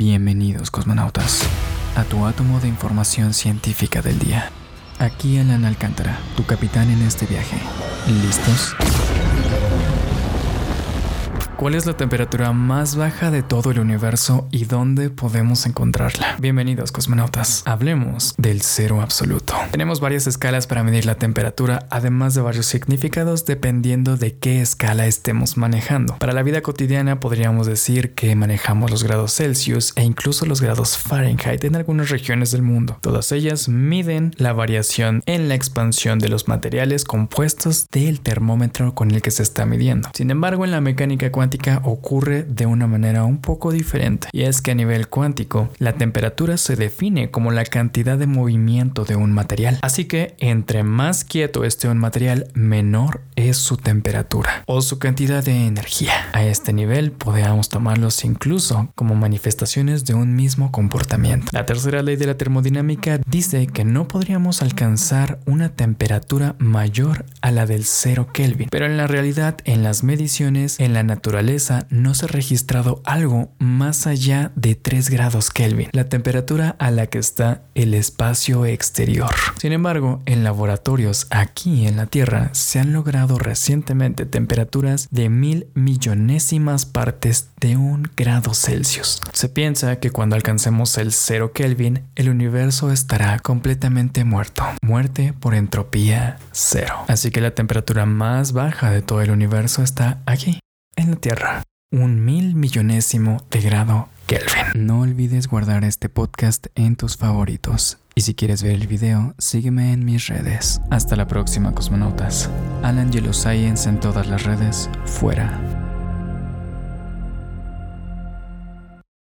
Bienvenidos 0.00 0.70
cosmonautas 0.70 1.42
a 1.96 2.04
tu 2.04 2.24
átomo 2.24 2.60
de 2.60 2.68
información 2.68 3.34
científica 3.34 4.00
del 4.00 4.16
día. 4.20 4.52
Aquí 5.00 5.38
Alan 5.38 5.64
Alcántara, 5.64 6.20
tu 6.36 6.46
capitán 6.46 6.88
en 6.88 7.02
este 7.02 7.26
viaje. 7.26 7.58
¿Listos? 8.06 8.76
¿Cuál 11.58 11.74
es 11.74 11.86
la 11.86 11.96
temperatura 11.96 12.52
más 12.52 12.94
baja 12.94 13.32
de 13.32 13.42
todo 13.42 13.72
el 13.72 13.80
universo 13.80 14.46
y 14.52 14.66
dónde 14.66 15.10
podemos 15.10 15.66
encontrarla? 15.66 16.36
Bienvenidos 16.38 16.92
cosmonautas. 16.92 17.64
Hablemos 17.66 18.36
del 18.38 18.62
cero 18.62 19.00
absoluto. 19.02 19.54
Tenemos 19.72 19.98
varias 19.98 20.28
escalas 20.28 20.68
para 20.68 20.84
medir 20.84 21.04
la 21.04 21.16
temperatura, 21.16 21.88
además 21.90 22.36
de 22.36 22.42
varios 22.42 22.66
significados 22.66 23.44
dependiendo 23.44 24.16
de 24.16 24.36
qué 24.36 24.60
escala 24.60 25.08
estemos 25.08 25.56
manejando. 25.56 26.16
Para 26.18 26.32
la 26.32 26.44
vida 26.44 26.62
cotidiana 26.62 27.18
podríamos 27.18 27.66
decir 27.66 28.14
que 28.14 28.36
manejamos 28.36 28.92
los 28.92 29.02
grados 29.02 29.34
Celsius 29.34 29.94
e 29.96 30.04
incluso 30.04 30.46
los 30.46 30.60
grados 30.60 30.96
Fahrenheit 30.96 31.64
en 31.64 31.74
algunas 31.74 32.10
regiones 32.10 32.52
del 32.52 32.62
mundo. 32.62 32.98
Todas 33.00 33.32
ellas 33.32 33.68
miden 33.68 34.30
la 34.36 34.52
variación 34.52 35.24
en 35.26 35.48
la 35.48 35.56
expansión 35.56 36.20
de 36.20 36.28
los 36.28 36.46
materiales 36.46 37.04
compuestos 37.04 37.88
del 37.90 38.20
termómetro 38.20 38.94
con 38.94 39.10
el 39.10 39.22
que 39.22 39.32
se 39.32 39.42
está 39.42 39.66
midiendo. 39.66 40.10
Sin 40.14 40.30
embargo, 40.30 40.64
en 40.64 40.70
la 40.70 40.80
mecánica 40.80 41.32
cuántica 41.32 41.47
ocurre 41.84 42.42
de 42.42 42.66
una 42.66 42.86
manera 42.86 43.24
un 43.24 43.38
poco 43.38 43.72
diferente, 43.72 44.28
y 44.32 44.42
es 44.42 44.60
que 44.60 44.72
a 44.72 44.74
nivel 44.74 45.08
cuántico, 45.08 45.70
la 45.78 45.94
temperatura 45.94 46.56
se 46.56 46.76
define 46.76 47.30
como 47.30 47.50
la 47.50 47.64
cantidad 47.64 48.18
de 48.18 48.26
movimiento 48.26 49.04
de 49.04 49.16
un 49.16 49.32
material. 49.32 49.78
Así 49.82 50.04
que 50.04 50.34
entre 50.38 50.82
más 50.82 51.24
quieto 51.24 51.64
esté 51.64 51.88
un 51.88 51.98
material, 51.98 52.48
menor 52.54 53.22
es 53.36 53.56
su 53.56 53.76
temperatura 53.76 54.62
o 54.66 54.82
su 54.82 54.98
cantidad 54.98 55.44
de 55.44 55.66
energía. 55.66 56.12
A 56.32 56.44
este 56.44 56.72
nivel 56.72 57.12
podríamos 57.12 57.68
tomarlos 57.68 58.24
incluso 58.24 58.90
como 58.94 59.14
manifestaciones 59.14 60.04
de 60.04 60.14
un 60.14 60.34
mismo 60.34 60.70
comportamiento. 60.72 61.48
La 61.52 61.66
tercera 61.66 62.02
ley 62.02 62.16
de 62.16 62.26
la 62.26 62.36
termodinámica 62.36 63.20
dice 63.26 63.66
que 63.66 63.84
no 63.84 64.08
podríamos 64.08 64.62
alcanzar 64.62 65.38
una 65.46 65.70
temperatura 65.70 66.56
mayor 66.58 67.24
a 67.40 67.50
la 67.50 67.66
del 67.66 67.84
cero 67.84 68.28
Kelvin, 68.32 68.68
pero 68.70 68.86
en 68.86 68.96
la 68.96 69.06
realidad, 69.06 69.56
en 69.64 69.82
las 69.82 70.02
mediciones, 70.02 70.78
en 70.80 70.94
la 70.94 71.02
no 71.90 72.14
se 72.14 72.24
ha 72.24 72.28
registrado 72.28 73.00
algo 73.04 73.52
más 73.58 74.06
allá 74.06 74.50
de 74.56 74.74
3 74.74 75.10
grados 75.10 75.50
Kelvin, 75.50 75.88
la 75.92 76.08
temperatura 76.08 76.74
a 76.78 76.90
la 76.90 77.06
que 77.06 77.18
está 77.18 77.62
el 77.74 77.94
espacio 77.94 78.66
exterior. 78.66 79.34
Sin 79.58 79.72
embargo, 79.72 80.20
en 80.26 80.42
laboratorios 80.44 81.26
aquí 81.30 81.86
en 81.86 81.96
la 81.96 82.06
Tierra 82.06 82.50
se 82.52 82.80
han 82.80 82.92
logrado 82.92 83.38
recientemente 83.38 84.26
temperaturas 84.26 85.08
de 85.10 85.28
mil 85.28 85.68
millonésimas 85.74 86.86
partes 86.86 87.50
de 87.60 87.76
un 87.76 88.10
grado 88.16 88.54
Celsius. 88.54 89.20
Se 89.32 89.48
piensa 89.48 89.96
que 89.96 90.10
cuando 90.10 90.36
alcancemos 90.36 90.98
el 90.98 91.12
0 91.12 91.52
Kelvin, 91.52 92.04
el 92.16 92.30
universo 92.30 92.90
estará 92.90 93.38
completamente 93.38 94.24
muerto. 94.24 94.64
Muerte 94.82 95.34
por 95.38 95.54
entropía 95.54 96.38
cero. 96.52 97.04
Así 97.08 97.30
que 97.30 97.40
la 97.40 97.54
temperatura 97.54 98.06
más 98.06 98.52
baja 98.52 98.90
de 98.90 99.02
todo 99.02 99.22
el 99.22 99.30
universo 99.30 99.82
está 99.82 100.20
aquí 100.26 100.60
en 100.98 101.10
la 101.10 101.16
Tierra. 101.16 101.62
Un 101.90 102.24
mil 102.24 102.54
millonésimo 102.54 103.38
de 103.50 103.60
grado 103.60 104.08
Kelvin. 104.26 104.86
No 104.86 105.00
olvides 105.00 105.48
guardar 105.48 105.84
este 105.84 106.08
podcast 106.10 106.66
en 106.74 106.96
tus 106.96 107.16
favoritos. 107.16 107.98
Y 108.14 108.22
si 108.22 108.34
quieres 108.34 108.62
ver 108.62 108.72
el 108.72 108.86
video, 108.86 109.34
sígueme 109.38 109.92
en 109.92 110.04
mis 110.04 110.26
redes. 110.26 110.80
Hasta 110.90 111.16
la 111.16 111.26
próxima, 111.26 111.72
cosmonautas. 111.72 112.50
Alan 112.82 113.10
Yellow 113.12 113.32
Science 113.32 113.88
en 113.88 114.00
todas 114.00 114.26
las 114.26 114.42
redes, 114.42 114.90
fuera. 115.06 115.77